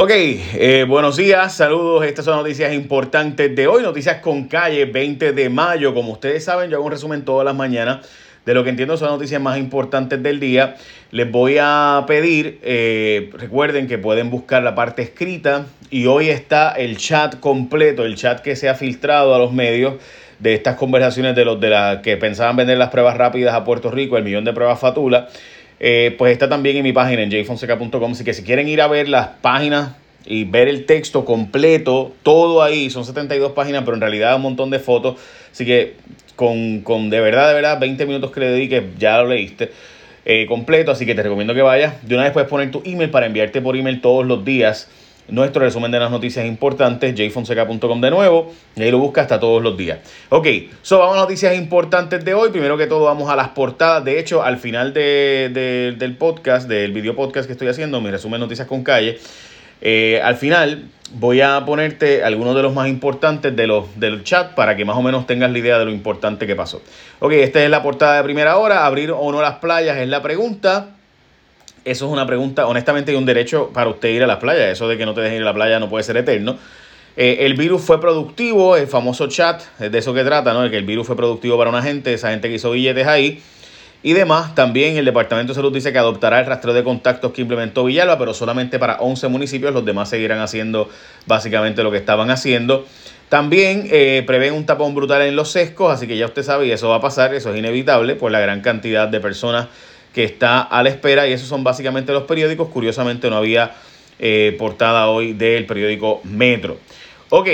[0.00, 2.04] Ok, eh, buenos días, saludos.
[2.04, 5.92] Estas son noticias importantes de hoy, noticias con calle 20 de mayo.
[5.92, 8.08] Como ustedes saben, yo hago un resumen todas las mañanas
[8.46, 10.76] de lo que entiendo son las noticias más importantes del día.
[11.10, 16.70] Les voy a pedir, eh, recuerden que pueden buscar la parte escrita y hoy está
[16.70, 19.94] el chat completo, el chat que se ha filtrado a los medios
[20.38, 23.90] de estas conversaciones de los de las que pensaban vender las pruebas rápidas a Puerto
[23.90, 25.28] Rico, el millón de pruebas Fatula.
[25.80, 28.12] Eh, pues está también en mi página en jfonseca.com.
[28.12, 29.92] Así que si quieren ir a ver las páginas
[30.24, 34.70] y ver el texto completo, todo ahí, son 72 páginas, pero en realidad un montón
[34.70, 35.16] de fotos.
[35.52, 35.94] Así que
[36.36, 39.70] con, con de verdad, de verdad, 20 minutos que le dediques, ya lo leíste.
[40.24, 42.06] Eh, completo, así que te recomiendo que vayas.
[42.06, 44.90] De una vez puedes poner tu email para enviarte por email todos los días
[45.28, 49.62] nuestro resumen de las noticias importantes, jfonseca.com de nuevo, y ahí lo busca hasta todos
[49.62, 49.98] los días.
[50.30, 50.46] Ok,
[50.82, 52.50] so vamos a noticias importantes de hoy.
[52.50, 54.04] Primero que todo vamos a las portadas.
[54.04, 58.40] De hecho, al final de, del podcast, del video podcast que estoy haciendo, mi resumen
[58.40, 59.18] de noticias con calle,
[59.80, 64.54] eh, al final voy a ponerte algunos de los más importantes de los, del chat
[64.54, 66.82] para que más o menos tengas la idea de lo importante que pasó.
[67.20, 68.86] Ok, esta es la portada de primera hora.
[68.86, 70.97] Abrir o no las playas es la pregunta.
[71.90, 74.72] Eso es una pregunta, honestamente hay un derecho para usted ir a las playas.
[74.72, 76.58] Eso de que no te dejen ir a la playa no puede ser eterno.
[77.16, 80.62] Eh, el virus fue productivo, el famoso chat, es de eso que trata, ¿no?
[80.62, 83.42] De que el virus fue productivo para una gente, esa gente que hizo billetes ahí.
[84.02, 87.40] Y demás, también el Departamento de Salud dice que adoptará el rastreo de contactos que
[87.40, 90.88] implementó Villalba, pero solamente para 11 municipios, los demás seguirán haciendo
[91.26, 92.86] básicamente lo que estaban haciendo.
[93.28, 96.70] También eh, prevén un tapón brutal en los sescos, así que ya usted sabe, y
[96.70, 99.66] eso va a pasar, eso es inevitable por la gran cantidad de personas
[100.18, 102.70] que está a la espera y esos son básicamente los periódicos.
[102.70, 103.76] Curiosamente no había
[104.18, 106.76] eh, portada hoy del periódico Metro.
[107.28, 107.48] Ok,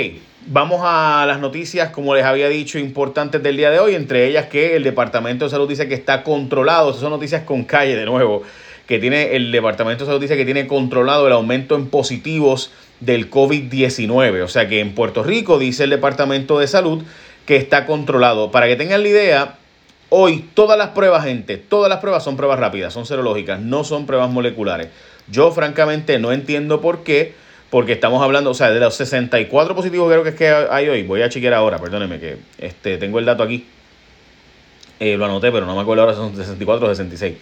[0.47, 4.47] vamos a las noticias, como les había dicho, importantes del día de hoy, entre ellas
[4.47, 8.05] que el Departamento de Salud dice que está controlado, esas son noticias con calle de
[8.07, 8.41] nuevo,
[8.87, 13.29] que tiene el Departamento de Salud dice que tiene controlado el aumento en positivos del
[13.29, 17.03] COVID-19, o sea que en Puerto Rico dice el Departamento de Salud
[17.45, 18.49] que está controlado.
[18.49, 19.55] Para que tengan la idea,
[20.09, 24.05] Hoy todas las pruebas, gente, todas las pruebas son pruebas rápidas, son serológicas, no son
[24.05, 24.89] pruebas moleculares.
[25.27, 27.33] Yo francamente no entiendo por qué,
[27.71, 31.03] porque estamos hablando, o sea, de los 64 positivos creo que es que hay hoy,
[31.03, 33.65] voy a chequear ahora, perdónenme que este, tengo el dato aquí,
[34.99, 37.35] eh, lo anoté, pero no me acuerdo ahora, son 64 o 66.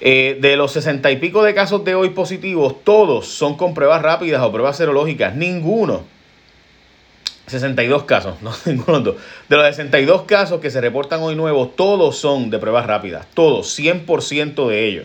[0.00, 4.02] Eh, de los 60 y pico de casos de hoy positivos, todos son con pruebas
[4.02, 6.04] rápidas o pruebas serológicas, ninguno
[7.46, 8.52] 62 casos, no
[9.48, 13.78] De los 62 casos que se reportan hoy nuevos, todos son de pruebas rápidas, todos,
[13.78, 15.04] 100% de ellos.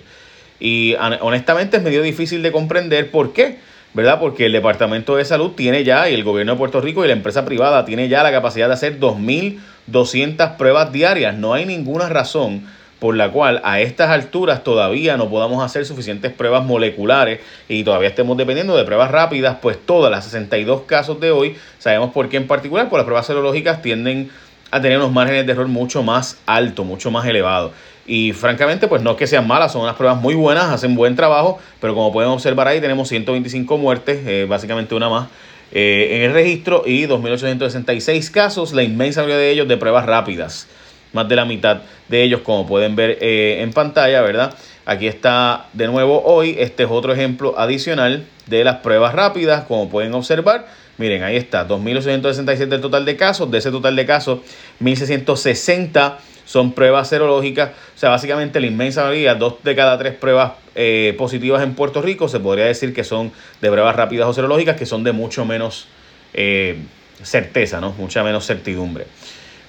[0.60, 3.60] Y honestamente es medio difícil de comprender por qué,
[3.94, 4.20] ¿verdad?
[4.20, 7.14] Porque el Departamento de Salud tiene ya, y el gobierno de Puerto Rico y la
[7.14, 11.36] empresa privada tiene ya la capacidad de hacer 2.200 pruebas diarias.
[11.36, 12.68] No hay ninguna razón
[13.00, 18.10] por la cual a estas alturas todavía no podamos hacer suficientes pruebas moleculares y todavía
[18.10, 22.38] estemos dependiendo de pruebas rápidas, pues todas las 62 casos de hoy, sabemos por qué
[22.38, 24.32] en particular, pues las pruebas serológicas tienden
[24.72, 27.72] a tener unos márgenes de error mucho más altos, mucho más elevados.
[28.06, 31.16] Y francamente, pues no es que sean malas, son unas pruebas muy buenas, hacen buen
[31.16, 35.28] trabajo, pero como pueden observar ahí, tenemos 125 muertes, eh, básicamente una más.
[35.74, 40.68] Eh, en el registro y 2.866 casos, la inmensa mayoría de ellos de pruebas rápidas
[41.14, 44.54] más de la mitad de ellos, como pueden ver eh, en pantalla, ¿verdad?
[44.86, 49.90] Aquí está de nuevo hoy, este es otro ejemplo adicional de las pruebas rápidas, como
[49.90, 50.68] pueden observar.
[50.98, 54.40] Miren, ahí está, 2.867 el total de casos, de ese total de casos,
[54.82, 56.16] 1.660
[56.48, 61.14] son pruebas serológicas, o sea, básicamente la inmensa mayoría, dos de cada tres pruebas eh,
[61.18, 64.86] positivas en Puerto Rico, se podría decir que son de pruebas rápidas o serológicas, que
[64.86, 65.88] son de mucho menos
[66.34, 66.78] eh,
[67.22, 67.92] certeza, ¿no?
[67.92, 69.08] Mucha menos certidumbre.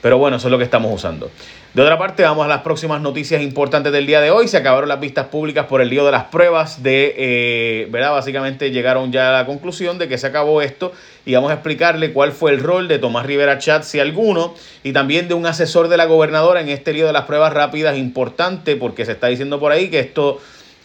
[0.00, 1.30] Pero bueno, eso es lo que estamos usando.
[1.74, 4.48] De otra parte, vamos a las próximas noticias importantes del día de hoy.
[4.48, 8.12] Se acabaron las vistas públicas por el lío de las pruebas de, eh, ¿verdad?
[8.12, 10.92] Básicamente llegaron ya a la conclusión de que se acabó esto
[11.26, 14.92] y vamos a explicarle cuál fue el rol de Tomás Rivera Chat, si alguno, y
[14.92, 18.76] también de un asesor de la gobernadora en este lío de las pruebas rápidas importante
[18.76, 20.40] porque se está diciendo por ahí que esto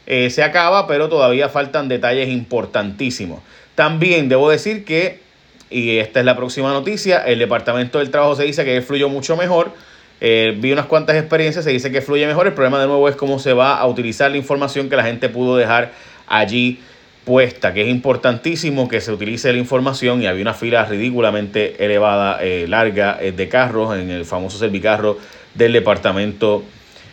[0.06, 3.42] eh, se acaba, pero todavía faltan detalles importantísimos.
[3.76, 5.23] También debo decir que
[5.74, 7.26] y esta es la próxima noticia.
[7.26, 9.72] El Departamento del Trabajo se dice que fluyó mucho mejor.
[10.22, 12.48] Eh, vi unas cuantas experiencias, se dice que fluye mejor.
[12.48, 15.30] El problema de nuevo es cómo se va a utilizar la información que la gente
[15.30, 15.92] pudo dejar
[16.28, 16.80] allí
[17.26, 22.38] puesta, que es importantísimo que se utilice la información y había una fila ridículamente elevada,
[22.42, 25.18] eh, larga eh, de carros en el famoso servicarro
[25.54, 26.64] del Departamento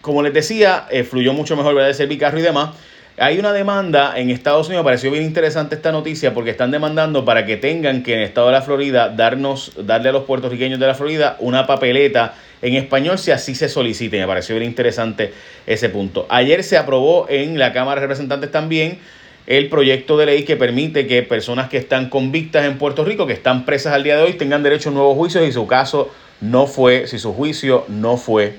[0.00, 1.96] como les decía, eh, fluyó mucho mejor ¿verdad?
[1.96, 2.70] de mi carro y demás.
[3.20, 7.24] Hay una demanda en Estados Unidos, me pareció bien interesante esta noticia porque están demandando
[7.24, 10.78] para que tengan que en el estado de la Florida darnos, darle a los puertorriqueños
[10.78, 14.20] de la Florida una papeleta en español si así se solicite.
[14.20, 15.32] Me pareció bien interesante
[15.66, 16.26] ese punto.
[16.28, 19.00] Ayer se aprobó en la Cámara de Representantes también
[19.48, 23.32] el proyecto de ley que permite que personas que están convictas en Puerto Rico, que
[23.32, 26.68] están presas al día de hoy, tengan derecho a nuevos juicios y su caso no
[26.68, 28.54] fue, si su juicio no fue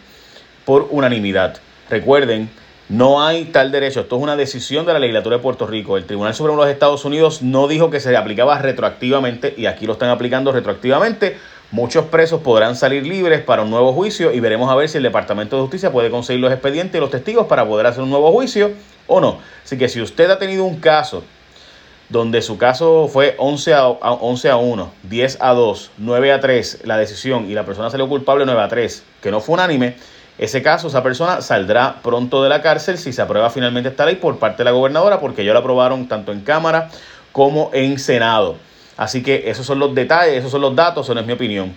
[0.66, 1.60] por unanimidad.
[1.90, 2.50] Recuerden
[2.90, 4.02] no hay tal derecho.
[4.02, 5.96] Esto es una decisión de la legislatura de Puerto Rico.
[5.96, 9.68] El Tribunal Supremo de los Estados Unidos no dijo que se le aplicaba retroactivamente y
[9.68, 11.38] aquí lo están aplicando retroactivamente.
[11.72, 15.04] Muchos presos podrán salir libres para un nuevo juicio y veremos a ver si el
[15.04, 18.32] Departamento de Justicia puede conseguir los expedientes y los testigos para poder hacer un nuevo
[18.32, 18.72] juicio
[19.06, 19.38] o no.
[19.64, 21.24] Así que si usted ha tenido un caso
[22.10, 26.80] donde su caso fue 11 a, 11 a 1, 10 a 2, 9 a 3
[26.86, 29.96] la decisión y la persona salió culpable 9 a 3, que no fue unánime,
[30.40, 34.16] ese caso, esa persona saldrá pronto de la cárcel si se aprueba finalmente esta ley
[34.16, 36.90] por parte de la gobernadora, porque ya lo aprobaron tanto en Cámara
[37.34, 38.56] como en Senado.
[38.96, 41.74] Así que esos son los detalles, esos son los datos, eso no es mi opinión,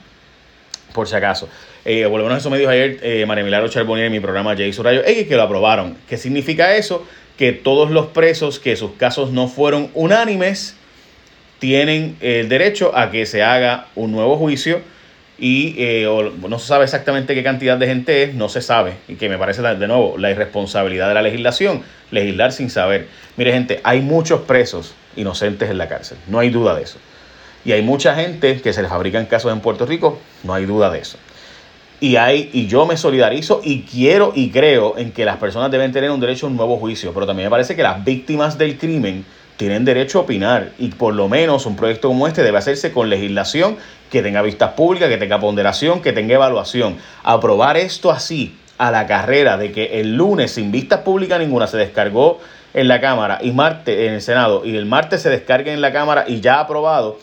[0.92, 1.48] por si acaso.
[1.84, 4.56] Eh, por lo menos eso me dijo ayer eh, María Milagro Charbonnier en mi programa
[4.56, 5.96] Jay Surayo X, que lo aprobaron.
[6.08, 7.04] ¿Qué significa eso?
[7.36, 10.76] Que todos los presos que sus casos no fueron unánimes
[11.58, 14.80] tienen el derecho a que se haga un nuevo juicio
[15.38, 16.06] y eh,
[16.48, 19.38] no se sabe exactamente qué cantidad de gente es, no se sabe, y que me
[19.38, 23.08] parece de nuevo la irresponsabilidad de la legislación, legislar sin saber.
[23.36, 26.98] Mire gente, hay muchos presos inocentes en la cárcel, no hay duda de eso.
[27.64, 30.90] Y hay mucha gente que se le fabrican casos en Puerto Rico, no hay duda
[30.90, 31.16] de eso.
[32.00, 35.92] Y, hay, y yo me solidarizo y quiero y creo en que las personas deben
[35.92, 38.76] tener un derecho a un nuevo juicio, pero también me parece que las víctimas del
[38.76, 39.24] crimen
[39.62, 43.08] tienen derecho a opinar y por lo menos un proyecto como este debe hacerse con
[43.08, 43.76] legislación
[44.10, 46.96] que tenga vistas públicas, que tenga ponderación, que tenga evaluación.
[47.22, 51.76] Aprobar esto así a la carrera de que el lunes sin vistas públicas ninguna se
[51.76, 52.40] descargó
[52.74, 55.92] en la Cámara y martes en el Senado y el martes se descargue en la
[55.92, 57.20] Cámara y ya aprobado,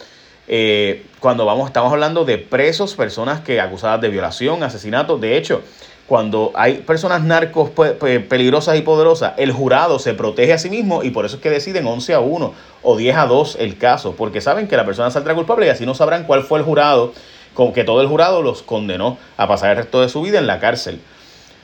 [0.47, 5.61] eh, cuando vamos, estamos hablando de presos, personas que acusadas de violación, asesinato, de hecho,
[6.09, 11.11] cuando hay personas narcos peligrosas y poderosas, el jurado se protege a sí mismo y
[11.11, 14.41] por eso es que deciden 11 a 1 o 10 a 2 el caso, porque
[14.41, 17.13] saben que la persona saldrá culpable y así no sabrán cuál fue el jurado,
[17.53, 20.47] con que todo el jurado los condenó a pasar el resto de su vida en
[20.47, 20.99] la cárcel.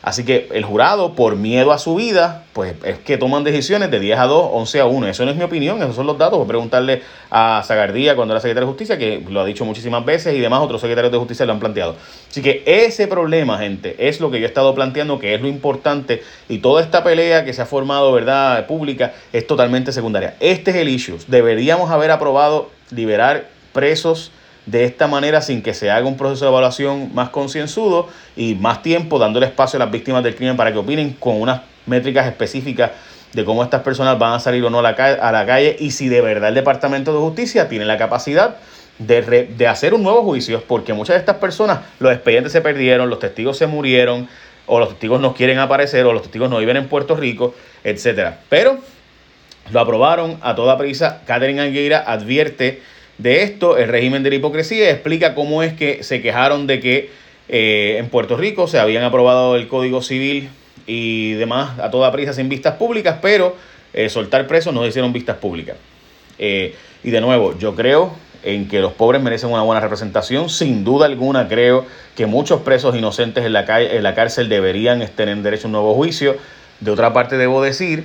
[0.05, 3.99] Así que el jurado, por miedo a su vida, pues es que toman decisiones de
[3.99, 5.07] 10 a 2, 11 a 1.
[5.07, 6.37] Eso no es mi opinión, esos son los datos.
[6.37, 10.05] Voy a preguntarle a Zagardía cuando era secretario de Justicia, que lo ha dicho muchísimas
[10.05, 11.95] veces y demás otros secretarios de Justicia lo han planteado.
[12.29, 15.47] Así que ese problema, gente, es lo que yo he estado planteando, que es lo
[15.47, 16.21] importante.
[16.49, 20.35] Y toda esta pelea que se ha formado, ¿verdad?, pública, es totalmente secundaria.
[20.39, 21.17] Este es el issue.
[21.27, 24.31] Deberíamos haber aprobado liberar presos
[24.65, 28.81] de esta manera sin que se haga un proceso de evaluación más concienzudo y más
[28.81, 32.91] tiempo dándole espacio a las víctimas del crimen para que opinen con unas métricas específicas
[33.33, 35.75] de cómo estas personas van a salir o no a la, calle, a la calle
[35.79, 38.55] y si de verdad el Departamento de Justicia tiene la capacidad
[38.97, 43.09] de, de hacer un nuevo juicio, porque muchas de estas personas, los expedientes se perdieron,
[43.09, 44.29] los testigos se murieron,
[44.67, 47.53] o los testigos no quieren aparecer, o los testigos no viven en Puerto Rico,
[47.83, 48.39] etcétera.
[48.49, 48.77] Pero
[49.71, 51.21] lo aprobaron a toda prisa.
[51.25, 52.81] Catherine Angueira advierte
[53.17, 57.09] de esto, el régimen de la hipocresía, explica cómo es que se quejaron de que
[57.47, 60.49] eh, en Puerto Rico se habían aprobado el Código Civil
[60.87, 63.55] y demás a toda prisa sin vistas públicas, pero
[63.93, 65.77] eh, soltar presos no hicieron vistas públicas.
[66.37, 70.49] Eh, y de nuevo, yo creo en que los pobres merecen una buena representación.
[70.49, 75.37] Sin duda alguna creo que muchos presos inocentes en la, en la cárcel deberían tener
[75.37, 76.35] derecho a un nuevo juicio.
[76.79, 78.03] De otra parte debo decir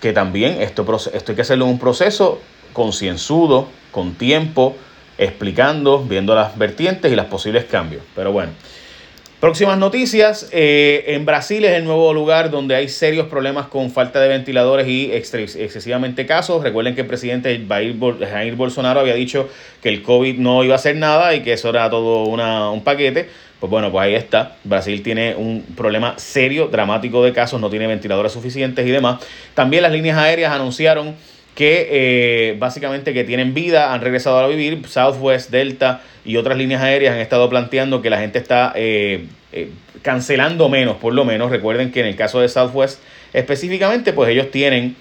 [0.00, 2.40] que también esto, esto hay que hacerlo en un proceso
[2.74, 4.76] concienzudo, con tiempo,
[5.16, 8.02] explicando, viendo las vertientes y los posibles cambios.
[8.14, 8.52] Pero bueno.
[9.44, 10.48] Próximas noticias.
[10.52, 14.88] Eh, en Brasil es el nuevo lugar donde hay serios problemas con falta de ventiladores
[14.88, 16.62] y excesivamente casos.
[16.62, 19.50] Recuerden que el presidente Jair Bolsonaro había dicho
[19.82, 23.28] que el COVID no iba a hacer nada y que eso era todo un paquete.
[23.60, 24.56] Pues bueno, pues ahí está.
[24.64, 29.22] Brasil tiene un problema serio, dramático de casos, no tiene ventiladores suficientes y demás.
[29.52, 31.16] También las líneas aéreas anunciaron
[31.54, 34.86] que eh, básicamente que tienen vida, han regresado a vivir.
[34.88, 39.70] Southwest, Delta y otras líneas aéreas han estado planteando que la gente está eh, eh,
[40.02, 41.50] cancelando menos, por lo menos.
[41.50, 43.00] Recuerden que en el caso de Southwest
[43.32, 44.96] específicamente, pues ellos tienen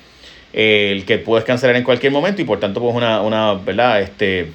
[0.53, 4.01] el que puedes cancelar en cualquier momento y por tanto pues una, una ¿verdad?
[4.01, 4.51] Este,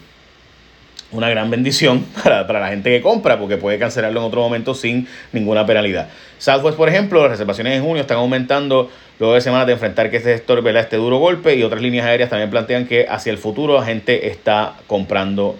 [1.10, 4.74] una gran bendición para, para, la gente que compra porque puede cancelarlo en otro momento
[4.74, 6.08] sin ninguna penalidad.
[6.38, 10.18] Southwest, por ejemplo, las reservaciones en junio están aumentando luego de semanas de enfrentar que
[10.18, 13.74] este sector este duro golpe y otras líneas aéreas también plantean que hacia el futuro
[13.74, 15.56] la gente está comprando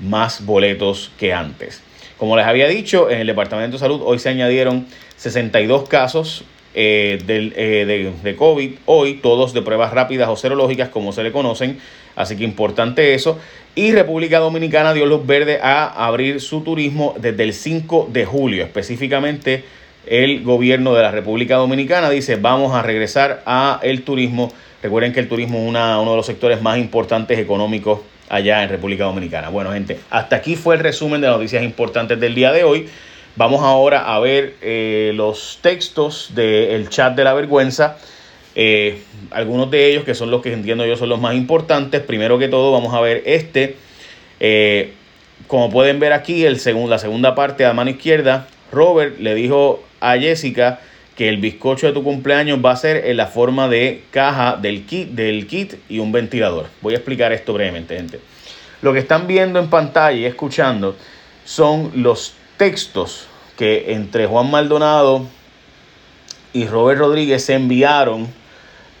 [0.00, 1.82] más boletos que antes.
[2.18, 4.86] Como les había dicho, en el Departamento de Salud hoy se añadieron
[5.16, 6.44] 62 casos
[6.74, 11.32] eh, eh, de, de, COVID, hoy todos de pruebas rápidas o serológicas, como se le
[11.32, 11.78] conocen,
[12.16, 13.38] así que importante eso.
[13.74, 18.64] Y República Dominicana dio luz verde a abrir su turismo desde el 5 de julio,
[18.64, 19.64] específicamente
[20.06, 24.52] el gobierno de la República Dominicana dice vamos a regresar a el turismo.
[24.82, 28.68] Recuerden que el turismo es una, uno de los sectores más importantes económicos allá en
[28.68, 29.48] República Dominicana.
[29.48, 32.88] Bueno, gente, hasta aquí fue el resumen de noticias importantes del día de hoy.
[33.36, 37.98] Vamos ahora a ver eh, los textos del chat de la vergüenza.
[38.54, 42.00] Eh, algunos de ellos, que son los que entiendo yo son los más importantes.
[42.00, 43.76] Primero que todo, vamos a ver este.
[44.40, 44.92] Eh,
[45.46, 46.58] como pueden ver aquí, el
[46.88, 50.80] la segunda parte a mano izquierda, Robert le dijo a Jessica
[51.16, 54.84] que el bizcocho de tu cumpleaños va a ser en la forma de caja del
[54.84, 56.66] kit, del kit y un ventilador.
[56.82, 58.20] Voy a explicar esto brevemente, gente.
[58.82, 60.94] Lo que están viendo en pantalla y escuchando
[61.46, 65.26] son los textos que entre Juan Maldonado
[66.52, 68.28] y Robert Rodríguez se enviaron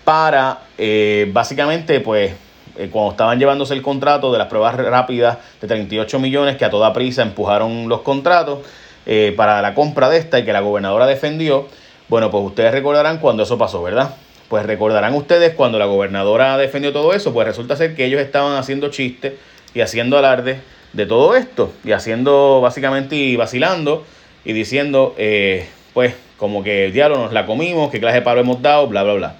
[0.04, 2.32] para eh, básicamente pues
[2.78, 6.70] eh, cuando estaban llevándose el contrato de las pruebas rápidas de 38 millones que a
[6.70, 8.60] toda prisa empujaron los contratos
[9.08, 11.68] eh, para la compra de esta y que la gobernadora defendió,
[12.08, 14.16] bueno, pues ustedes recordarán cuando eso pasó, ¿verdad?
[14.48, 18.56] Pues recordarán ustedes cuando la gobernadora defendió todo eso, pues resulta ser que ellos estaban
[18.56, 19.34] haciendo chistes
[19.74, 20.58] y haciendo alarde
[20.92, 24.04] de todo esto y haciendo básicamente y vacilando
[24.44, 28.40] y diciendo, eh, pues como que el diablo nos la comimos, qué clase de paro
[28.40, 29.36] hemos dado, bla, bla, bla.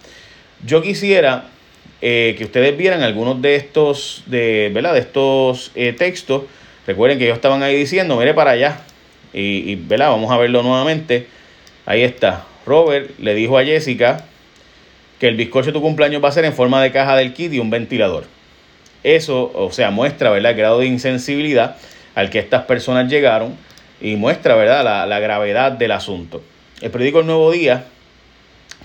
[0.65, 1.47] Yo quisiera
[2.01, 4.93] eh, que ustedes vieran algunos de estos, de, ¿verdad?
[4.93, 6.43] De estos textos.
[6.87, 8.81] Recuerden que ellos estaban ahí diciendo, mire para allá,
[9.37, 11.27] y, y vamos a verlo nuevamente.
[11.85, 12.45] Ahí está.
[12.65, 14.25] Robert le dijo a Jessica
[15.21, 17.53] que el bizcocho de tu cumpleaños va a ser en forma de caja del kit
[17.53, 18.25] y un ventilador.
[19.05, 21.77] Eso, o sea, muestra, ¿verdad?, el grado de insensibilidad
[22.15, 23.55] al que estas personas llegaron
[24.01, 26.43] y muestra, ¿verdad?, la, la gravedad del asunto.
[26.81, 27.85] El periódico El Nuevo Día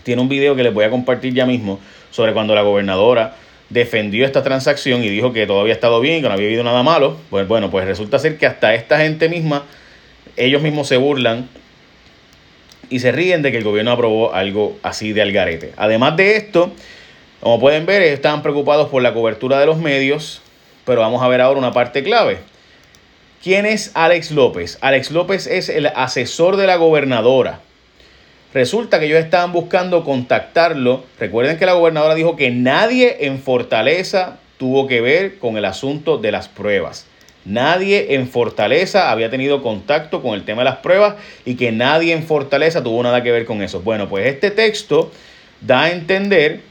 [0.04, 1.80] tiene un video que les voy a compartir ya mismo
[2.12, 3.36] sobre cuando la gobernadora
[3.70, 6.84] defendió esta transacción y dijo que todo había estado bien, que no había habido nada
[6.84, 7.18] malo.
[7.30, 9.64] Pues bueno, pues resulta ser que hasta esta gente misma
[10.38, 11.50] ellos mismos se burlan
[12.90, 15.74] y se ríen de que el gobierno aprobó algo así de algarete.
[15.78, 16.72] Además de esto,
[17.40, 20.42] como pueden ver, ellos estaban preocupados por la cobertura de los medios,
[20.86, 22.40] pero vamos a ver ahora una parte clave.
[23.42, 24.78] ¿Quién es Alex López?
[24.82, 27.62] Alex López es el asesor de la gobernadora.
[28.54, 31.06] Resulta que ellos estaban buscando contactarlo.
[31.20, 36.18] Recuerden que la gobernadora dijo que nadie en Fortaleza tuvo que ver con el asunto
[36.18, 37.08] de las pruebas.
[37.46, 42.14] Nadie en Fortaleza había tenido contacto con el tema de las pruebas y que nadie
[42.14, 43.82] en Fortaleza tuvo nada que ver con eso.
[43.82, 45.12] Bueno, pues este texto
[45.62, 46.62] da a entender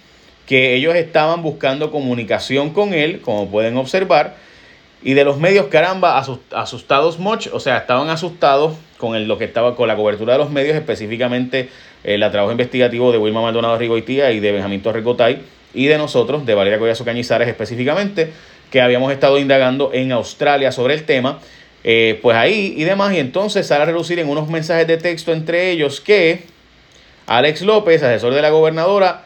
[0.47, 4.37] que ellos estaban buscando comunicación con él, como pueden observar,
[5.03, 6.23] y de los medios, caramba,
[6.53, 10.51] asustados much, o sea, estaban asustados con lo que estaba con la cobertura de los
[10.51, 11.69] medios, específicamente
[12.05, 15.41] el trabajo investigativo de Wilma Maldonado Rigoitía y de Benjamín Torrecotay
[15.73, 18.33] y de nosotros, de Valeria Collazo Cañizares específicamente,
[18.71, 21.41] que habíamos estado indagando en Australia sobre el tema,
[21.83, 25.33] eh, pues ahí y demás, y entonces sale a relucir en unos mensajes de texto
[25.33, 26.43] entre ellos que
[27.27, 29.25] Alex López, asesor de la gobernadora,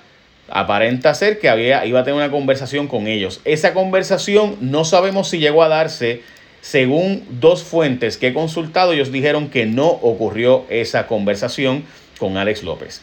[0.49, 3.41] aparenta ser que había, iba a tener una conversación con ellos.
[3.45, 6.23] Esa conversación no sabemos si llegó a darse.
[6.61, 11.85] Según dos fuentes que he consultado, ellos dijeron que no ocurrió esa conversación
[12.19, 13.03] con Alex López.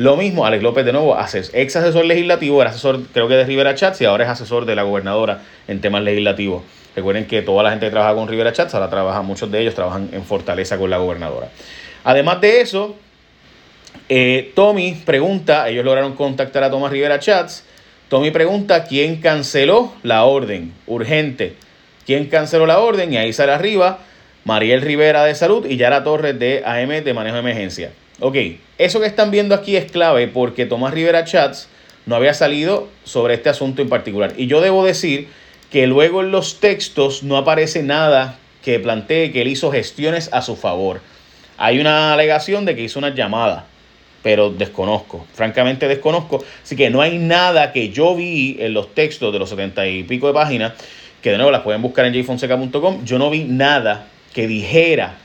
[0.00, 3.74] Lo mismo, Alex López de nuevo, ex asesor legislativo, era asesor creo que de Rivera
[3.74, 6.62] Chats y ahora es asesor de la gobernadora en temas legislativos.
[6.96, 9.74] Recuerden que toda la gente que trabaja con Rivera Chats, ahora trabaja, muchos de ellos
[9.74, 11.50] trabajan en Fortaleza con la gobernadora.
[12.02, 12.96] Además de eso,
[14.08, 17.66] eh, Tommy pregunta, ellos lograron contactar a Tomás Rivera Chats.
[18.08, 21.56] Tommy pregunta quién canceló la orden urgente.
[22.06, 23.12] ¿Quién canceló la orden?
[23.12, 23.98] Y ahí sale arriba
[24.44, 27.90] Mariel Rivera de Salud y Yara Torres de AM de Manejo de Emergencia.
[28.22, 28.36] Ok,
[28.76, 31.68] eso que están viendo aquí es clave porque Tomás Rivera Chats
[32.04, 34.34] no había salido sobre este asunto en particular.
[34.36, 35.28] Y yo debo decir
[35.70, 40.42] que luego en los textos no aparece nada que plantee que él hizo gestiones a
[40.42, 41.00] su favor.
[41.56, 43.64] Hay una alegación de que hizo una llamada,
[44.22, 46.44] pero desconozco, francamente desconozco.
[46.62, 50.02] Así que no hay nada que yo vi en los textos de los setenta y
[50.02, 50.74] pico de páginas,
[51.22, 53.02] que de nuevo las pueden buscar en jfonseca.com.
[53.04, 55.16] Yo no vi nada que dijera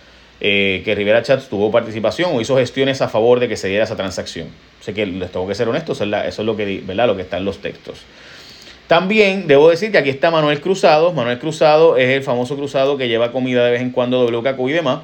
[0.41, 3.85] eh, que Rivera Chats tuvo participación o hizo gestiones a favor de que se diera
[3.85, 4.47] esa transacción.
[4.81, 7.07] Sé que les tengo que ser honestos, eso es, lo que, ¿verdad?
[7.07, 8.01] lo que está en los textos.
[8.87, 11.11] También debo decir que aquí está Manuel Cruzado.
[11.11, 14.71] Manuel Cruzado es el famoso cruzado que lleva comida de vez en cuando WKQ y
[14.73, 14.99] demás.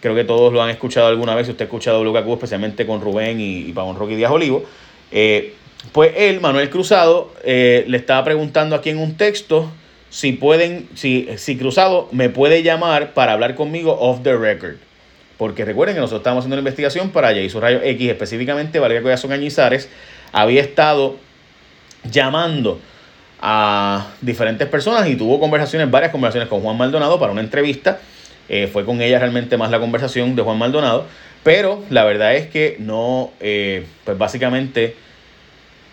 [0.00, 1.46] Creo que todos lo han escuchado alguna vez.
[1.46, 4.64] Si usted ha escuchado WKQ, especialmente con Rubén y, y Roque Díaz Olivo.
[5.10, 5.54] Eh,
[5.90, 9.70] pues él, Manuel Cruzado, eh, le estaba preguntando aquí en un texto
[10.10, 14.76] si pueden, si, si Cruzado me puede llamar para hablar conmigo off the record.
[15.38, 19.28] Porque recuerden que nosotros estábamos haciendo una investigación para Jason Rayo X, específicamente Valeria Collazo
[19.28, 19.88] Cañizares
[20.32, 21.16] había estado
[22.10, 22.80] llamando
[23.40, 28.00] a diferentes personas y tuvo conversaciones, varias conversaciones con Juan Maldonado para una entrevista.
[28.48, 31.06] Eh, fue con ella realmente más la conversación de Juan Maldonado.
[31.42, 34.96] Pero la verdad es que no, eh, pues básicamente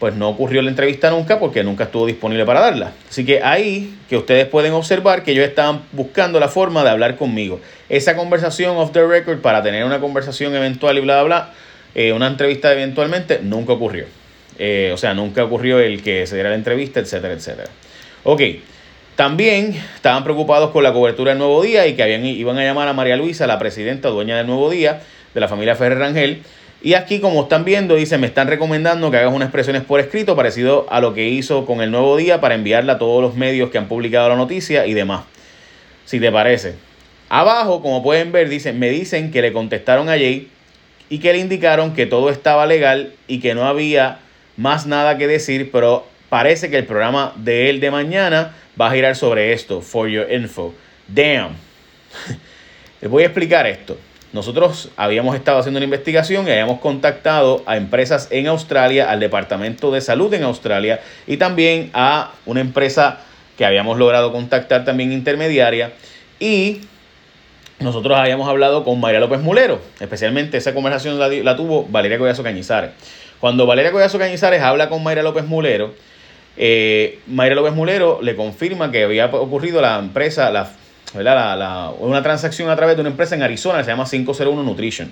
[0.03, 2.91] pues no ocurrió la entrevista nunca porque nunca estuvo disponible para darla.
[3.09, 7.15] Así que ahí que ustedes pueden observar que ellos estaban buscando la forma de hablar
[7.15, 7.61] conmigo.
[7.87, 11.53] Esa conversación off the record para tener una conversación eventual y bla, bla, bla,
[11.95, 14.03] eh, una entrevista eventualmente, nunca ocurrió.
[14.59, 17.69] Eh, o sea, nunca ocurrió el que se diera la entrevista, etcétera, etcétera.
[18.23, 18.41] Ok,
[19.15, 22.89] también estaban preocupados con la cobertura del Nuevo Día y que habían, iban a llamar
[22.89, 24.99] a María Luisa, la presidenta dueña del Nuevo Día,
[25.33, 26.41] de la familia Ferrer Rangel,
[26.83, 30.35] y aquí, como están viendo, dice, me están recomendando que hagas unas expresiones por escrito
[30.35, 33.69] parecido a lo que hizo con el Nuevo Día para enviarla a todos los medios
[33.69, 35.23] que han publicado la noticia y demás.
[36.03, 36.75] Si te parece.
[37.29, 40.49] Abajo, como pueden ver, dicen, me dicen que le contestaron a Jay
[41.07, 44.19] y que le indicaron que todo estaba legal y que no había
[44.57, 48.91] más nada que decir, pero parece que el programa de él de mañana va a
[48.91, 50.73] girar sobre esto, for your info.
[51.07, 51.55] Damn.
[53.01, 53.97] Les voy a explicar esto.
[54.33, 59.91] Nosotros habíamos estado haciendo una investigación y habíamos contactado a empresas en Australia, al Departamento
[59.91, 63.19] de Salud en Australia y también a una empresa
[63.59, 65.93] que habíamos logrado contactar también intermediaria
[66.39, 66.81] y
[67.79, 72.89] nosotros habíamos hablado con María López Mulero, especialmente esa conversación la, tuvo Valeria Collazo Cañizares.
[73.39, 75.93] Cuando Valeria Collazo Cañizares habla con Mayra López Mulero,
[76.57, 80.71] eh, Mayra López Mulero le confirma que había ocurrido la empresa, la
[81.15, 85.11] una transacción a través de una empresa en Arizona que se llama 501 Nutrition.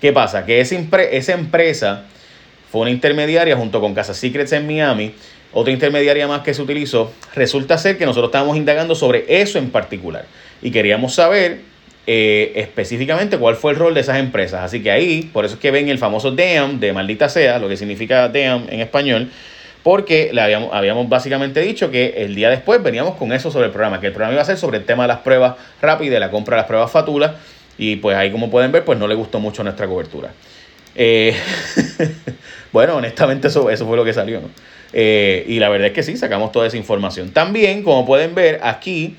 [0.00, 0.46] ¿Qué pasa?
[0.46, 2.04] Que esa, esa empresa
[2.70, 5.14] fue una intermediaria junto con Casa Secrets en Miami,
[5.52, 7.12] otra intermediaria más que se utilizó.
[7.34, 10.24] Resulta ser que nosotros estábamos indagando sobre eso en particular
[10.62, 11.60] y queríamos saber
[12.06, 14.62] eh, específicamente cuál fue el rol de esas empresas.
[14.62, 17.68] Así que ahí, por eso es que ven el famoso DAM de maldita sea, lo
[17.68, 19.30] que significa DAM en español,
[19.82, 23.72] porque le habíamos, habíamos básicamente dicho que el día después veníamos con eso sobre el
[23.72, 26.30] programa, que el programa iba a ser sobre el tema de las pruebas rápidas, la
[26.30, 27.32] compra de las pruebas fatulas,
[27.78, 30.32] y pues ahí como pueden ver, pues no le gustó mucho nuestra cobertura.
[30.94, 31.34] Eh,
[32.72, 34.42] bueno, honestamente eso, eso fue lo que salió.
[34.92, 37.30] Eh, y la verdad es que sí, sacamos toda esa información.
[37.30, 39.16] También, como pueden ver aquí,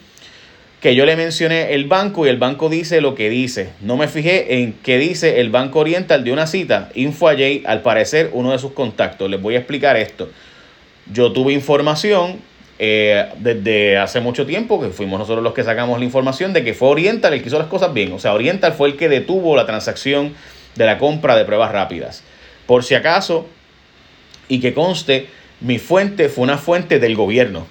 [0.82, 3.70] que yo le mencioné el banco y el banco dice lo que dice.
[3.82, 6.90] No me fijé en qué dice el Banco Oriental de una cita.
[6.96, 9.30] InfoAJ, al parecer, uno de sus contactos.
[9.30, 10.30] Les voy a explicar esto.
[11.12, 12.40] Yo tuve información
[12.80, 16.74] eh, desde hace mucho tiempo, que fuimos nosotros los que sacamos la información de que
[16.74, 18.12] fue Oriental el que hizo las cosas bien.
[18.14, 20.34] O sea, Oriental fue el que detuvo la transacción
[20.76, 22.24] de la compra de pruebas rápidas.
[22.66, 23.48] Por si acaso,
[24.48, 25.28] y que conste,
[25.60, 27.68] mi fuente fue una fuente del gobierno.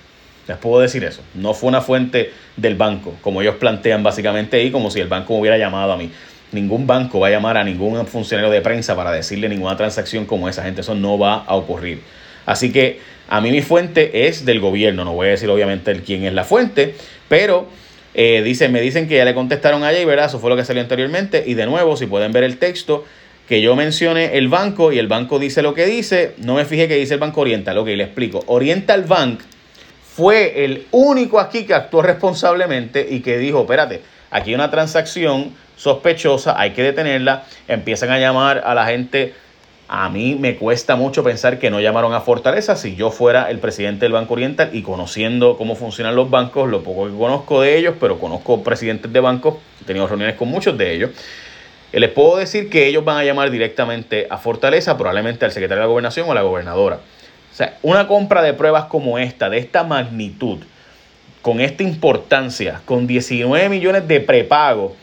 [0.46, 1.22] Les puedo decir eso.
[1.34, 5.34] No fue una fuente del banco, como ellos plantean básicamente ahí, como si el banco
[5.34, 6.10] me hubiera llamado a mí.
[6.52, 10.48] Ningún banco va a llamar a ningún funcionario de prensa para decirle ninguna transacción como
[10.48, 10.80] esa gente.
[10.80, 12.02] Eso no va a ocurrir.
[12.46, 16.24] Así que a mí mi fuente es del gobierno, no voy a decir obviamente quién
[16.24, 16.94] es la fuente,
[17.28, 17.68] pero
[18.12, 20.08] eh, me dicen que ya le contestaron allá y.
[20.08, 21.44] Eso fue lo que salió anteriormente.
[21.46, 23.04] Y de nuevo, si pueden ver el texto,
[23.48, 26.88] que yo mencione el banco y el banco dice lo que dice, no me fijé
[26.88, 27.78] que dice el Banco Oriental.
[27.78, 28.42] Ok, le explico.
[28.46, 29.40] Oriental Bank
[30.04, 35.52] fue el único aquí que actuó responsablemente y que dijo, espérate, aquí hay una transacción
[35.76, 37.44] sospechosa, hay que detenerla.
[37.68, 39.34] Empiezan a llamar a la gente
[39.92, 43.58] A mí me cuesta mucho pensar que no llamaron a Fortaleza si yo fuera el
[43.58, 47.76] presidente del Banco Oriental y conociendo cómo funcionan los bancos, lo poco que conozco de
[47.76, 51.10] ellos, pero conozco presidentes de bancos, he tenido reuniones con muchos de ellos.
[51.92, 55.80] Eh, les puedo decir que ellos van a llamar directamente a Fortaleza, probablemente al secretario
[55.80, 57.00] de la gobernación o a la gobernadora.
[57.52, 60.58] O sea, una compra de pruebas como esta, de esta magnitud,
[61.42, 64.94] con esta importancia, con 19 millones de prepago,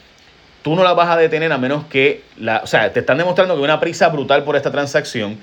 [0.68, 3.54] tú no la vas a detener a menos que la, o sea, te están demostrando
[3.54, 5.38] que hay una prisa brutal por esta transacción,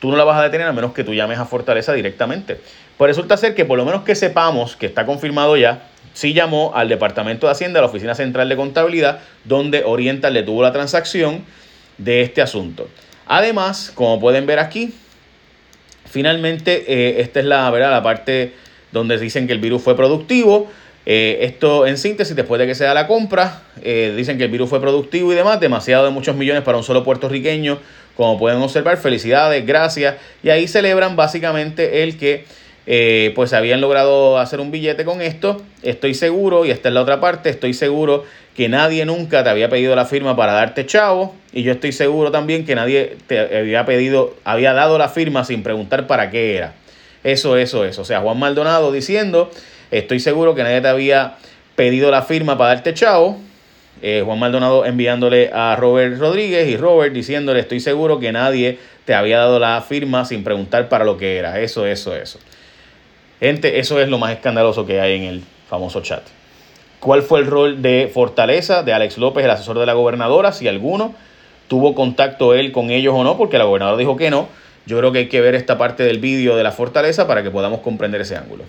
[0.00, 2.60] tú no la vas a detener a menos que tú llames a Fortaleza directamente.
[2.96, 6.72] Pues resulta ser que por lo menos que sepamos que está confirmado ya, sí llamó
[6.74, 10.72] al Departamento de Hacienda, a la Oficina Central de Contabilidad, donde Oriental le tuvo la
[10.72, 11.44] transacción
[11.98, 12.88] de este asunto.
[13.26, 14.92] Además, como pueden ver aquí,
[16.04, 17.92] finalmente eh, esta es la, ¿verdad?
[17.92, 18.54] la parte
[18.90, 20.68] donde dicen que el virus fue productivo.
[21.10, 24.50] Eh, esto en síntesis, después de que se da la compra, eh, dicen que el
[24.50, 27.78] virus fue productivo y demás, demasiado de muchos millones para un solo puertorriqueño,
[28.14, 32.44] como pueden observar, felicidades, gracias, y ahí celebran básicamente el que
[32.86, 37.00] eh, pues habían logrado hacer un billete con esto, estoy seguro, y esta es la
[37.00, 41.34] otra parte, estoy seguro que nadie nunca te había pedido la firma para darte chavo,
[41.54, 45.62] y yo estoy seguro también que nadie te había pedido, había dado la firma sin
[45.62, 46.74] preguntar para qué era.
[47.24, 48.02] Eso, eso, eso.
[48.02, 49.50] O sea, Juan Maldonado diciendo
[49.90, 51.36] Estoy seguro que nadie te había
[51.76, 53.38] pedido la firma para darte chavo.
[54.02, 59.14] Eh, Juan Maldonado enviándole a Robert Rodríguez y Robert diciéndole estoy seguro que nadie te
[59.14, 61.60] había dado la firma sin preguntar para lo que era.
[61.60, 62.38] Eso, eso, eso.
[63.40, 66.22] Gente, eso es lo más escandaloso que hay en el famoso chat.
[67.00, 70.52] ¿Cuál fue el rol de Fortaleza, de Alex López, el asesor de la gobernadora?
[70.52, 71.14] Si alguno
[71.68, 74.48] tuvo contacto él con ellos o no, porque la gobernadora dijo que no.
[74.86, 77.50] Yo creo que hay que ver esta parte del vídeo de la Fortaleza para que
[77.50, 78.64] podamos comprender ese ángulo.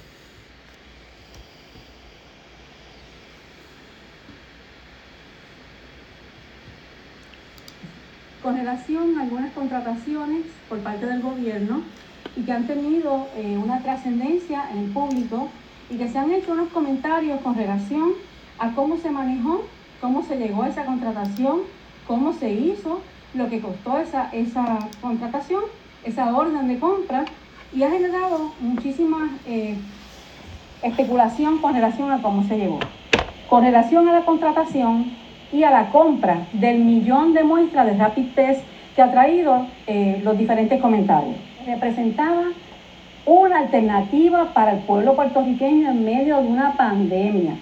[8.41, 11.82] Con relación a algunas contrataciones por parte del gobierno
[12.36, 15.49] y que han tenido eh, una trascendencia en el público
[15.89, 18.13] y que se han hecho unos comentarios con relación
[18.60, 19.63] a cómo se manejó,
[19.99, 21.62] cómo se llegó a esa contratación,
[22.08, 23.02] cómo se hizo,
[23.34, 25.63] lo que costó esa, esa contratación,
[26.04, 27.25] esa orden de compra
[27.73, 29.78] y ha generado muchísima eh,
[30.82, 32.80] especulación con relación a cómo se llevó.
[33.49, 35.12] Con relación a la contratación,
[35.51, 38.62] y a la compra del millón de muestras de Rapid Test
[38.95, 41.35] que ha traído eh, los diferentes comentarios.
[41.65, 42.43] Representaba
[43.25, 47.53] una alternativa para el pueblo puertorriqueño en medio de una pandemia.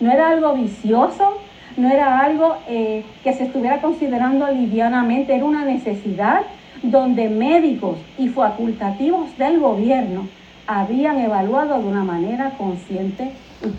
[0.00, 1.38] No era algo vicioso,
[1.76, 6.42] no era algo eh, que se estuviera considerando livianamente, era una necesidad
[6.82, 10.28] donde médicos y facultativos del gobierno
[10.66, 13.32] habían evaluado de una manera consciente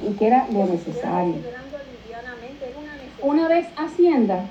[0.08, 1.36] y que era lo necesario.
[3.22, 4.46] Una vez Hacienda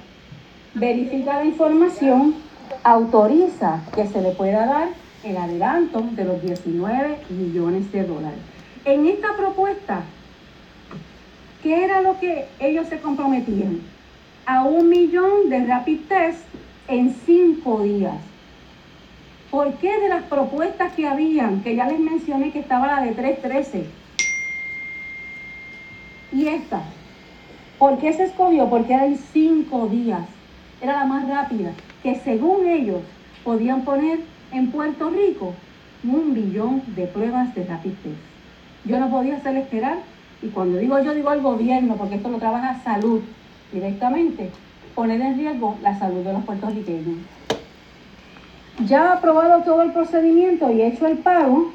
[0.75, 2.35] verifica la información,
[2.85, 4.89] autoriza que se le pueda dar
[5.25, 8.39] el adelanto de los 19 millones de dólares.
[8.85, 10.03] En esta propuesta,
[11.63, 13.81] ¿qué era lo que ellos se comprometían?
[14.45, 16.45] A un millón de rapid test
[16.89, 18.17] en cinco días.
[19.51, 23.13] ¿Por qué de las propuestas que habían, que ya les mencioné que estaba la de
[23.13, 23.87] 313,
[26.33, 26.83] y esta,
[27.79, 28.69] ¿Por qué se escogió?
[28.69, 30.23] Porque eran cinco días.
[30.81, 31.71] Era la más rápida,
[32.03, 33.03] que según ellos
[33.45, 34.21] podían poner
[34.53, 35.55] en Puerto Rico
[36.05, 38.17] un billón de pruebas de rapid test.
[38.85, 39.99] Yo no podía hacer esperar,
[40.43, 43.21] y cuando digo yo digo al gobierno, porque esto lo trabaja salud
[43.73, 44.51] directamente,
[44.95, 47.19] poner en riesgo la salud de los puertorriqueños.
[48.87, 51.73] Ya aprobado todo el procedimiento y hecho el pago,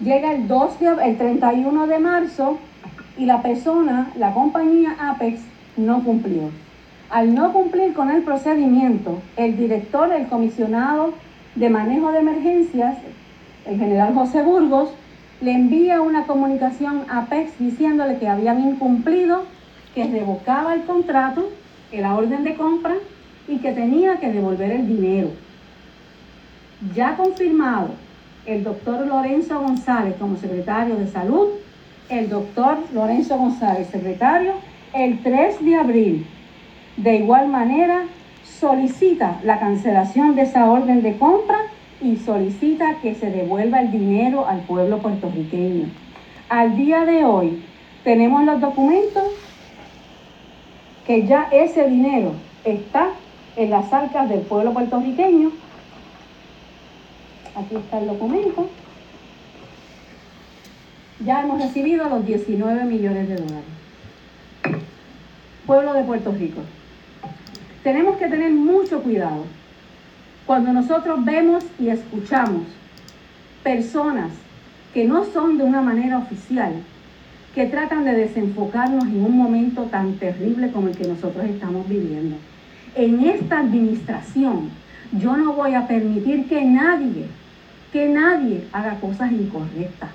[0.00, 0.72] llega el, 2
[1.04, 2.58] el 31 de marzo
[3.16, 5.40] y la persona, la compañía Apex,
[5.76, 6.50] no cumplió.
[7.10, 11.12] Al no cumplir con el procedimiento, el director, el comisionado
[11.54, 12.96] de manejo de emergencias,
[13.66, 14.90] el general José Burgos,
[15.40, 19.44] le envía una comunicación a Apex diciéndole que habían incumplido,
[19.94, 21.50] que revocaba el contrato,
[21.92, 22.94] la orden de compra
[23.46, 25.30] y que tenía que devolver el dinero.
[26.94, 27.90] Ya confirmado
[28.46, 31.48] el doctor Lorenzo González como secretario de salud,
[32.08, 34.54] el doctor Lorenzo González, secretario,
[34.92, 36.26] el 3 de abril.
[36.96, 38.04] De igual manera,
[38.44, 41.58] solicita la cancelación de esa orden de compra
[42.00, 45.86] y solicita que se devuelva el dinero al pueblo puertorriqueño.
[46.48, 47.62] Al día de hoy
[48.04, 49.24] tenemos los documentos
[51.06, 52.32] que ya ese dinero
[52.64, 53.08] está
[53.56, 55.50] en las arcas del pueblo puertorriqueño.
[57.56, 58.68] Aquí está el documento
[61.20, 63.64] ya hemos recibido los 19 millones de dólares.
[65.66, 66.60] Pueblo de Puerto Rico.
[67.82, 69.44] Tenemos que tener mucho cuidado
[70.46, 72.64] Cuando nosotros vemos y escuchamos
[73.62, 74.30] personas
[74.92, 76.74] que no son de una manera oficial,
[77.54, 82.36] que tratan de desenfocarnos en un momento tan terrible como el que nosotros estamos viviendo.
[82.94, 84.68] En esta administración
[85.18, 87.24] yo no voy a permitir que nadie,
[87.90, 90.10] que nadie haga cosas incorrectas.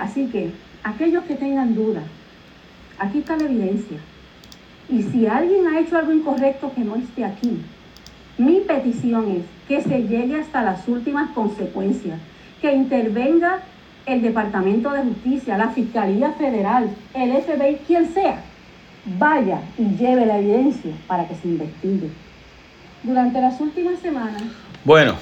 [0.00, 0.50] Así que
[0.82, 2.04] aquellos que tengan dudas,
[2.98, 3.98] aquí está la evidencia.
[4.88, 7.58] Y si alguien ha hecho algo incorrecto que no esté aquí,
[8.38, 12.18] mi petición es que se llegue hasta las últimas consecuencias,
[12.62, 13.60] que intervenga
[14.06, 18.42] el Departamento de Justicia, la Fiscalía Federal, el FBI, quien sea,
[19.18, 22.08] vaya y lleve la evidencia para que se investigue.
[23.02, 24.42] Durante las últimas semanas...
[24.82, 25.16] Bueno,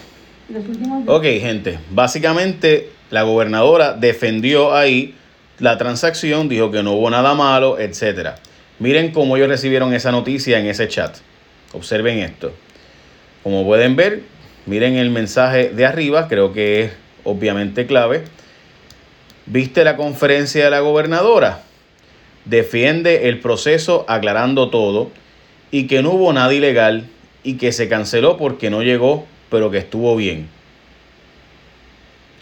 [1.06, 5.14] ok gente, básicamente la gobernadora defendió ahí
[5.58, 8.30] la transacción, dijo que no hubo nada malo, etc.
[8.78, 11.16] Miren cómo ellos recibieron esa noticia en ese chat.
[11.72, 12.52] Observen esto.
[13.42, 14.22] Como pueden ver,
[14.66, 16.92] miren el mensaje de arriba, creo que es
[17.24, 18.24] obviamente clave.
[19.46, 21.62] ¿Viste la conferencia de la gobernadora?
[22.44, 25.10] Defiende el proceso aclarando todo
[25.70, 27.06] y que no hubo nada ilegal
[27.42, 30.48] y que se canceló porque no llegó, pero que estuvo bien.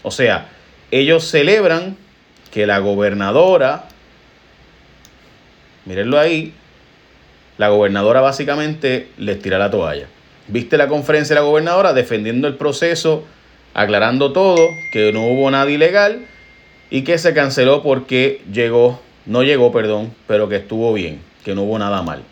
[0.03, 0.49] O sea,
[0.91, 1.97] ellos celebran
[2.51, 3.85] que la gobernadora,
[5.85, 6.53] mírenlo ahí,
[7.57, 10.07] la gobernadora básicamente les tira la toalla.
[10.47, 13.25] ¿Viste la conferencia de la gobernadora defendiendo el proceso,
[13.73, 16.25] aclarando todo, que no hubo nada ilegal?
[16.89, 21.63] y que se canceló porque llegó, no llegó, perdón, pero que estuvo bien, que no
[21.63, 22.23] hubo nada mal.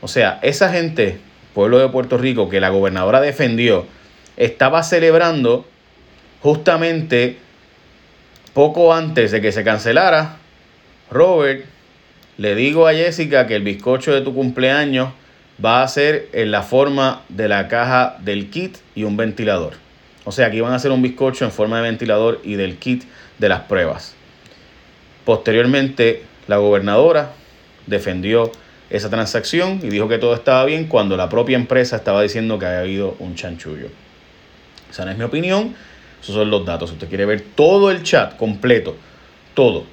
[0.00, 1.18] O sea, esa gente,
[1.54, 3.86] pueblo de Puerto Rico, que la gobernadora defendió,
[4.36, 5.66] estaba celebrando
[6.40, 7.38] justamente
[8.58, 10.34] poco antes de que se cancelara.
[11.12, 11.64] Robert,
[12.38, 15.10] le digo a Jessica que el bizcocho de tu cumpleaños
[15.64, 19.74] va a ser en la forma de la caja del kit y un ventilador.
[20.24, 23.04] O sea, aquí van a hacer un bizcocho en forma de ventilador y del kit
[23.38, 24.16] de las pruebas.
[25.24, 27.30] Posteriormente, la gobernadora
[27.86, 28.50] defendió
[28.90, 32.66] esa transacción y dijo que todo estaba bien cuando la propia empresa estaba diciendo que
[32.66, 33.86] había habido un chanchullo.
[34.90, 35.76] Esa no es mi opinión,
[36.22, 36.90] esos son los datos.
[36.90, 38.96] Si usted quiere ver todo el chat completo,
[39.54, 39.84] todo,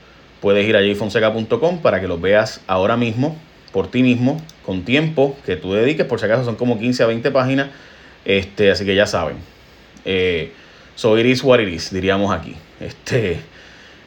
[0.41, 3.37] puedes ir a jfonseca.com para que lo veas ahora mismo,
[3.71, 7.07] por ti mismo, con tiempo que tú dediques, por si acaso son como 15 a
[7.07, 7.69] 20 páginas,
[8.23, 9.37] este, así que ya saben.
[10.05, 10.51] Eh,
[10.95, 12.55] So it is what it is, diríamos aquí.
[12.79, 13.39] Este,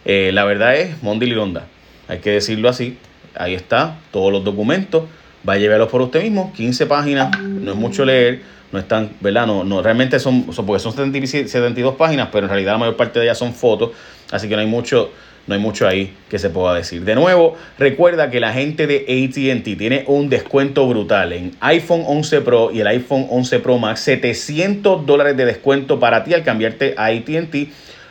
[0.06, 1.66] eh, la verdad es Mondi Lironda.
[2.08, 2.96] Hay que decirlo así.
[3.34, 5.04] Ahí está, todos los documentos.
[5.46, 6.50] Va a llevarlos por usted mismo.
[6.54, 8.40] 15 páginas, no es mucho leer.
[8.72, 9.46] No están, ¿verdad?
[9.46, 13.18] No, no realmente son, son, porque son 72 páginas, pero en realidad la mayor parte
[13.18, 13.90] de ellas son fotos.
[14.30, 15.10] Así que no hay mucho
[15.48, 17.02] no hay mucho ahí que se pueda decir.
[17.04, 22.42] De nuevo, recuerda que la gente de ATT tiene un descuento brutal en iPhone 11
[22.42, 24.00] Pro y el iPhone 11 Pro Max.
[24.00, 27.70] 700 dólares de descuento para ti al cambiarte a ATT.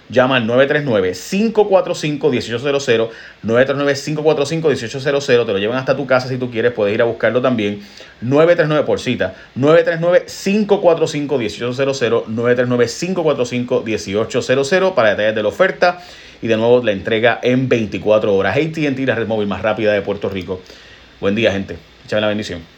[0.10, 3.10] Llama al 939-545-1800.
[3.44, 5.46] 939-545-1800.
[5.46, 6.74] Te lo llevan hasta tu casa si tú quieres.
[6.74, 7.82] Puedes ir a buscarlo también.
[8.22, 9.36] 939 por cita.
[9.58, 12.26] 939-545-1800.
[12.26, 16.00] 939-545-1800 para detalles de la oferta
[16.42, 18.58] y de nuevo la entrega en 24 horas.
[18.58, 20.62] ATT, la red móvil más rápida de Puerto Rico.
[21.20, 21.78] Buen día, gente.
[22.06, 22.77] Échame la bendición.